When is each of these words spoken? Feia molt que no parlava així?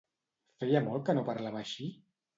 Feia 0.63 0.81
molt 0.87 1.05
que 1.11 1.17
no 1.19 1.27
parlava 1.31 1.63
així? 1.63 1.91